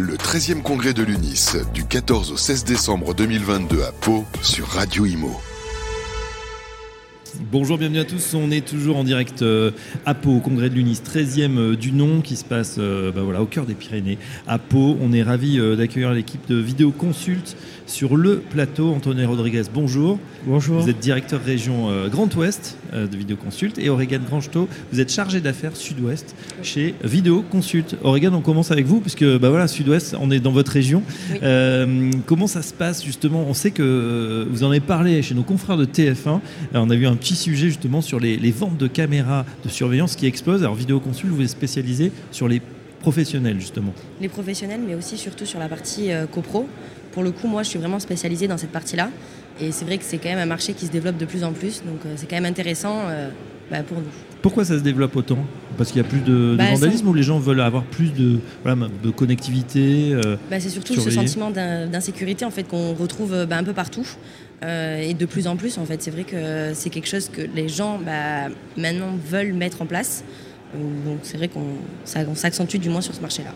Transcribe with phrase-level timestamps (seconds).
[0.00, 5.04] Le 13e congrès de l'UNIS, du 14 au 16 décembre 2022 à Pau, sur Radio
[5.04, 5.38] Imo.
[7.40, 8.34] Bonjour, bienvenue à tous.
[8.34, 9.70] On est toujours en direct euh,
[10.04, 13.40] à Pau, au congrès de l'UNIS, 13e euh, du nom, qui se passe bah voilà,
[13.40, 14.98] au cœur des Pyrénées, à Pau.
[15.00, 17.56] On est ravis d'accueillir l'équipe de Vidéo Consult
[17.86, 18.92] sur le plateau.
[18.92, 20.18] Anthony Rodriguez, bonjour.
[20.46, 20.82] Bonjour.
[20.82, 25.40] Vous êtes directeur région Grand Ouest de Vidéo Consult et Aurégane Grangetot, vous êtes chargé
[25.40, 27.96] d'affaires Sud-Ouest chez Vidéo Consult.
[28.02, 31.02] Aurégane, on commence avec vous, puisque bah voilà, Sud-Ouest, on est dans votre région.
[32.26, 33.44] comment ça se passe justement?
[33.48, 36.40] On sait que vous en avez parlé chez nos confrères de TF1.
[36.74, 40.26] on a vu un petit sujet justement sur les, ventes de caméras de surveillance qui
[40.26, 40.62] explosent.
[40.62, 42.60] Alors Vidéoconsult, vous êtes spécialisé sur les
[43.00, 43.92] professionnels justement.
[44.20, 46.68] Les professionnels, mais aussi surtout sur la partie euh, copro.
[47.12, 49.10] Pour le coup, moi, je suis vraiment spécialisée dans cette partie-là.
[49.60, 51.52] Et c'est vrai que c'est quand même un marché qui se développe de plus en
[51.52, 51.82] plus.
[51.84, 53.30] Donc euh, c'est quand même intéressant euh,
[53.70, 54.04] bah, pour nous.
[54.42, 55.38] Pourquoi ça se développe autant?
[55.76, 58.38] Parce qu'il y a plus de, bah, vandalisme ou les gens veulent avoir plus de,
[58.64, 60.14] de connectivité
[60.50, 64.06] bah, C'est surtout ce sentiment d'insécurité en fait, qu'on retrouve un peu partout.
[64.62, 67.40] Euh, et de plus en plus, en fait, c'est vrai que c'est quelque chose que
[67.42, 70.22] les gens bah, maintenant veulent mettre en place.
[70.74, 73.52] Euh, donc c'est vrai qu'on s'accentue du moins sur ce marché-là.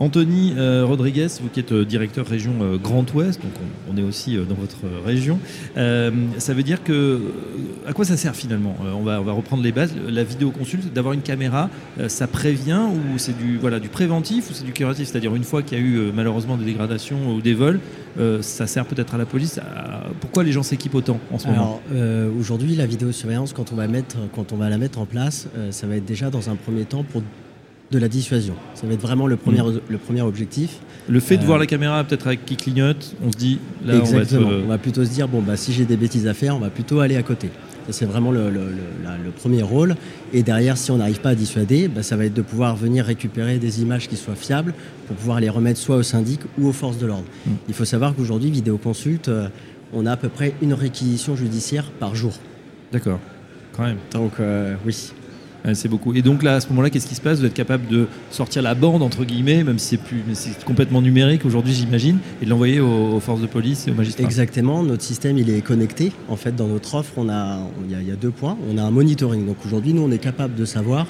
[0.00, 3.52] Anthony euh, Rodriguez, vous qui êtes euh, directeur région euh, Grand Ouest, donc
[3.92, 5.38] on, est aussi dans votre région,
[5.74, 7.20] ça veut dire que
[7.86, 9.94] à quoi ça sert finalement on va, on va reprendre les bases.
[10.08, 11.68] La vidéo consulte, d'avoir une caméra,
[12.08, 15.62] ça prévient ou c'est du voilà du préventif ou c'est du curatif, c'est-à-dire une fois
[15.62, 17.80] qu'il y a eu malheureusement des dégradations ou des vols,
[18.40, 19.60] ça sert peut-être à la police.
[20.20, 21.82] pourquoi les gens s'équipent autant en ce moment?
[22.38, 25.86] Aujourd'hui, la vidéosurveillance, quand on va mettre, quand on va la mettre en place, ça
[25.86, 27.22] va être déjà dans un premier temps pour
[27.90, 28.54] de la dissuasion.
[28.74, 29.80] Ça va être vraiment le premier, mm.
[29.88, 30.78] le premier objectif.
[31.08, 34.04] Le fait de voir euh, la caméra peut-être qui clignote, on se dit là on
[34.04, 36.54] va, euh, on va plutôt se dire bon bah si j'ai des bêtises à faire,
[36.56, 37.50] on va plutôt aller à côté.
[37.86, 38.50] Ça c'est vraiment le,
[39.36, 39.96] premier rôle.
[40.32, 43.04] Et derrière, si on n'arrive pas à dissuader, bah, ça va être de pouvoir venir
[43.04, 44.74] récupérer des images qui soient fiables
[45.06, 47.24] pour pouvoir les remettre soit au syndic ou aux forces de l'ordre.
[47.46, 47.50] Mm.
[47.68, 49.48] Il faut savoir qu'aujourd'hui, Vidéoconsulte, euh,
[49.92, 52.34] on a à peu près une réquisition judiciaire par jour.
[52.92, 53.18] D'accord,
[53.72, 53.98] quand même.
[54.12, 54.34] Donc
[54.86, 55.12] oui
[55.74, 56.14] c'est beaucoup.
[56.14, 57.38] Et donc là, à ce moment-là, qu'est-ce qui se passe?
[57.38, 60.22] Vous êtes capable de sortir la bande entre guillemets, même si c'est plus,
[60.64, 64.24] complètement numérique aujourd'hui, j'imagine, et de l'envoyer aux, forces de police et aux magistrats.
[64.24, 64.82] Exactement.
[64.82, 66.12] Notre système, il est connecté.
[66.28, 68.56] En fait, dans notre offre, a, il y, a, deux points.
[68.70, 69.46] On a un monitoring.
[69.46, 71.06] Donc aujourd'hui, nous, on est capable de savoir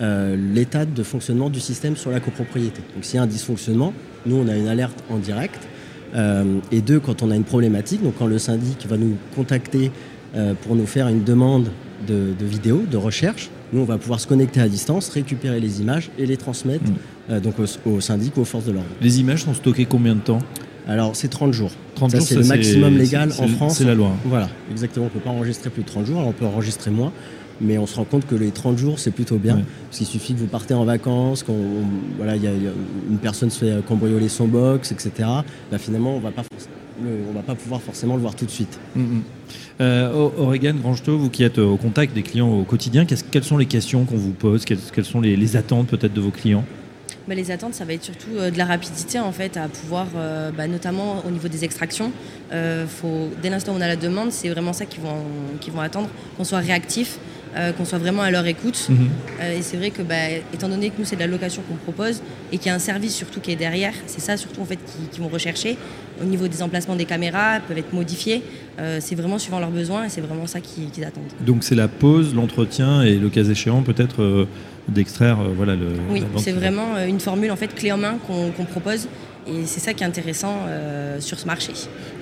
[0.00, 2.80] euh, l'état de fonctionnement du système sur la copropriété.
[2.94, 3.92] Donc s'il y a un dysfonctionnement,
[4.26, 5.66] nous, on a une alerte en direct.
[6.14, 9.90] Euh, et deux, quand on a une problématique, donc quand le syndic va nous contacter
[10.36, 11.68] euh, pour nous faire une demande
[12.06, 15.80] de, de vidéo, de recherche, nous, on va pouvoir se connecter à distance, récupérer les
[15.80, 16.94] images et les transmettre mm.
[17.30, 17.54] euh, donc
[17.84, 18.88] au, syndic ou aux forces de l'ordre.
[19.02, 20.38] Les images sont stockées combien de temps?
[20.86, 21.70] Alors, c'est 30 jours.
[21.96, 23.76] 30 jours, c'est le maximum légal en France.
[23.76, 24.12] C'est la loi.
[24.24, 25.04] Voilà, exactement.
[25.04, 26.18] On ne peut pas enregistrer plus de 30 jours.
[26.18, 27.12] Alors, on peut enregistrer moins.
[27.60, 29.60] Mais on se rend compte que les 30 jours, c'est plutôt bien.
[29.86, 31.82] Parce qu'il suffit que vous partez en vacances, qu'on
[32.16, 35.10] voilà, y a, une personne se fait cambrioler son box, etc.
[35.72, 36.44] Là, finalement, on ne va pas
[37.54, 38.78] pouvoir forcément le voir tout de suite.
[38.94, 39.22] Mm, mm.
[39.80, 43.66] Euh, Oregon Grangetot, vous qui êtes au contact des clients au quotidien, quelles sont les
[43.66, 44.64] questions qu'on vous pose?
[44.64, 46.64] Quelles, sont les, attentes peut-être de vos clients?
[47.28, 50.06] Bah, les attentes, ça va être surtout euh, de la rapidité en fait, à pouvoir,
[50.16, 52.10] euh, bah, notamment au niveau des extractions.
[52.50, 55.24] faut, dès l'instant où on a la demande, c'est vraiment ça qu'ils vont,
[55.60, 57.18] qu'ils vont attendre, qu'on soit réactif,
[57.76, 58.88] qu'on soit vraiment à leur écoute.
[58.88, 59.08] Mhm.
[59.58, 60.14] et c'est vrai que, bah,
[60.52, 62.22] étant donné que nous, c'est de la location qu'on propose
[62.52, 64.78] et qu'il y a un service surtout qui est derrière, c'est ça surtout en fait
[65.10, 65.76] qu'ils vont rechercher.
[66.20, 68.42] Au niveau des emplacements des caméras, elles peuvent être modifiées.
[68.78, 71.24] Euh, c'est vraiment suivant leurs besoins et c'est vraiment ça qu'ils attendent.
[71.40, 74.46] Donc c'est la pause, l'entretien et le cas échéant peut-être euh,
[74.88, 75.88] d'extraire euh, voilà le.
[76.10, 79.08] Oui, c'est vraiment une formule en fait clé en main qu'on propose
[79.48, 80.56] et c'est ça qui est intéressant
[81.20, 81.72] sur ce marché.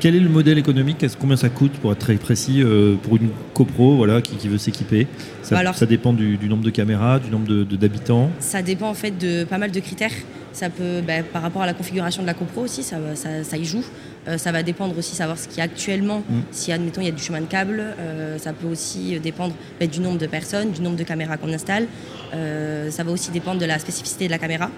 [0.00, 1.04] Quel est le modèle économique?
[1.18, 2.62] Combien ça coûte pour être très précis
[3.02, 5.06] pour une copro voilà, qui, veut s'équiper?
[5.42, 8.94] Ça, bah ça, dépend du, nombre de caméras, du nombre d'habitants de, Ça dépend en
[8.94, 10.12] fait de pas mal de critères.
[10.56, 13.66] Ça peut, bah, par rapport à la configuration de la copro aussi, ça, ça, y
[13.66, 13.84] joue.
[14.26, 16.40] Euh, ça va dépendre aussi savoir ce qui est actuellement, mm.
[16.50, 17.78] si admettons il y a du chemin de câble.
[17.78, 21.52] Euh, ça peut aussi dépendre bah, du nombre de personnes, du nombre de caméras qu'on
[21.52, 21.86] installe.
[22.34, 24.70] Euh, ça va aussi dépendre de la spécificité de la caméra.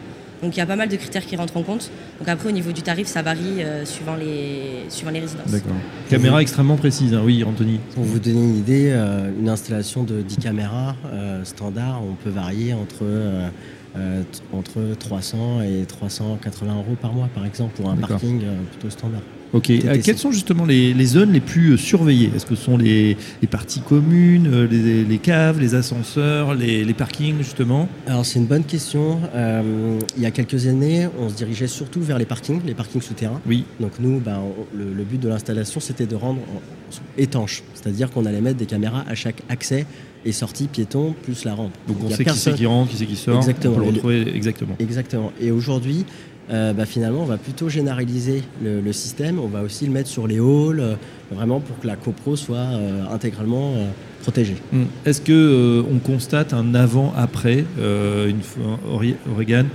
[0.42, 1.90] Donc il y a pas mal de critères qui rentrent en compte.
[2.18, 5.50] Donc après au niveau du tarif, ça varie suivant, les, suivant les résidences.
[5.50, 5.72] D'accord.
[6.08, 7.22] Caméra extrêmement précise, hein.
[7.24, 7.80] oui Anthony.
[7.94, 8.92] Pour vous donner une idée,
[9.38, 10.94] une installation de 10 caméras
[11.44, 13.04] standard, on peut varier entre
[13.96, 18.90] euh, entre 300 et 380 euros par mois, par exemple, pour un parking euh, plutôt
[18.90, 19.22] standard.
[19.52, 19.70] Ok.
[19.70, 22.30] Euh, quelles sont justement les, zones les plus surveillées?
[22.34, 23.16] Est-ce que ce sont les,
[23.50, 27.88] parties communes, les, caves, les ascenseurs, les, parkings justement?
[28.06, 29.20] Alors c'est une bonne question.
[30.16, 33.40] il y a quelques années, on se dirigeait surtout vers les parkings, les parkings souterrains.
[33.46, 33.64] Oui.
[33.80, 34.40] Donc nous, ben,
[34.74, 36.40] le, but de l'installation, c'était de rendre
[37.16, 39.86] étanche, c'est-à-dire qu'on allait mettre des caméras à chaque accès
[40.24, 41.72] et sortie piéton plus la rampe.
[41.86, 43.36] Donc on sait qui c'est qui rentre, qui c'est qui sort.
[43.36, 43.74] Exactement.
[43.74, 44.76] On peut le retrouver exactement.
[44.78, 45.32] Exactement.
[45.40, 46.04] Et aujourd'hui,
[46.50, 49.38] euh, bah, finalement, on va plutôt généraliser le, système.
[49.38, 50.94] On va aussi le mettre sur les halls, euh,
[51.30, 53.74] vraiment pour que la copro soit euh, intégralement
[54.22, 54.56] protégée.
[54.72, 54.86] Hum.
[55.04, 58.40] Est-ce que on constate un avant-après, une
[59.30, 59.66] Oregon,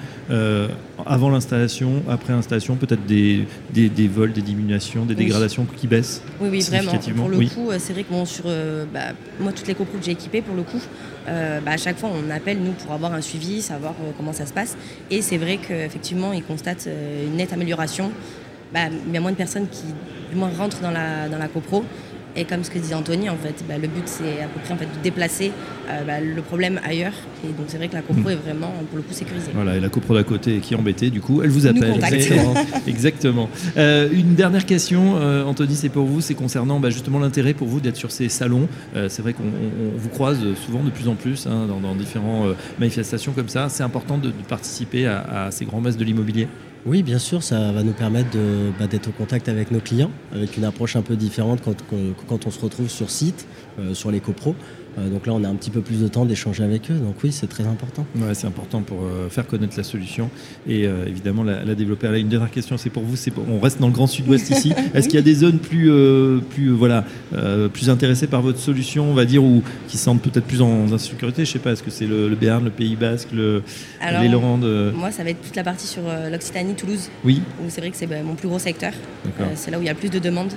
[1.06, 6.50] avant l'installation, après l'installation, peut-être des, des, vols, des diminutions, des dégradations qui baissent Oui,
[6.52, 6.92] oui, vraiment.
[7.16, 8.46] Pour le coup, c'est vrai que sur
[8.94, 10.82] bah, moi, toutes les copros que j'ai équipées, pour le coup,
[11.26, 14.54] bah, à chaque fois, on appelle nous pour avoir un suivi, savoir comment ça se
[14.54, 14.78] passe.
[15.10, 18.12] Et c'est vrai qu'effectivement, ils constate euh, une nette amélioration.
[18.74, 19.84] Bah, il y a moins de personnes qui
[20.32, 21.84] du moins rentrent dans la, dans la copro.
[22.36, 24.74] Et comme ce que disait Anthony, en fait, bah, le but c'est à peu près
[24.74, 25.52] en fait, de déplacer
[25.90, 27.14] euh, bah, le problème ailleurs.
[27.44, 28.32] Et donc c'est vrai que la copro hmm.
[28.32, 29.52] est vraiment pour le coup sécurisée.
[29.54, 31.96] Voilà, et la copro d'à côté qui est embêtée, du coup, elle vous appelle.
[31.96, 32.54] Exactement.
[32.88, 33.50] Exactement.
[33.78, 35.16] Euh, une dernière question,
[35.48, 38.68] Anthony, c'est pour vous, c'est concernant justement l'intérêt pour vous d'être sur ces salons.
[38.94, 39.44] c'est vrai qu'on
[39.96, 43.70] vous croise souvent de plus en plus hein, dans, différentes manifestations comme ça.
[43.70, 46.48] C'est important de, participer à, à ces grands messes de l'immobilier?
[46.86, 48.38] Oui, bien sûr, ça va nous permettre
[48.78, 51.78] bah, d'être en contact avec nos clients, avec une approche un peu différente quand,
[52.28, 53.48] quand on se retrouve sur site,
[53.80, 54.54] euh, sur les copros.
[54.98, 56.96] Euh, donc là, on a un petit peu plus de temps d'échanger avec eux.
[56.96, 58.06] Donc oui, c'est très important.
[58.16, 60.30] Ouais, c'est important pour euh, faire connaître la solution
[60.68, 62.08] et euh, évidemment la, développer.
[62.08, 63.16] Là, une dernière question, c'est pour vous.
[63.16, 64.74] C'est on reste dans le Grand Sud-Ouest ici.
[64.94, 65.92] Est-ce qu'il y a des zones plus,
[66.52, 67.06] plus, voilà,
[67.74, 70.92] plus intéressées par votre solution, on va dire, ou qui se sentent peut-être plus en
[70.92, 71.72] insécurité Je sais pas.
[71.72, 73.64] Est-ce que c'est le, Béarn, le Pays Basque, le,
[74.22, 77.10] les Landes Moi, ça va être toute la partie sur l'Occitanie, Toulouse.
[77.24, 77.42] Oui.
[77.62, 78.94] Où c'est vrai que c'est bah, mon plus gros secteur.
[79.56, 80.54] c'est là où il y a plus de demandes,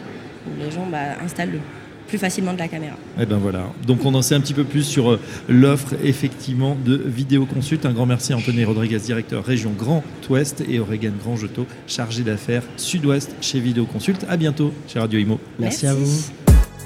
[0.47, 1.61] où les gens bah, installent le
[2.07, 2.95] plus facilement de la caméra.
[3.19, 3.65] Et eh ben voilà.
[3.87, 7.85] Donc on en sait un petit peu plus sur euh, l'offre effectivement de vidéoconsult.
[7.87, 12.63] Un grand merci à Anthony Rodriguez, directeur région Grand Ouest, et Aurégan Grandjetot, chargé d'affaires
[12.77, 14.25] Sud-Ouest chez Vidéoconsult.
[14.29, 15.41] À bientôt chez Radio Imo.
[15.59, 16.07] Merci, à vous.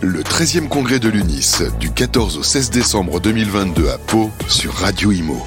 [0.02, 5.12] Le 13e congrès de l'UNIS du 14 au 16 décembre 2022 à Pau sur Radio
[5.12, 5.46] Imo.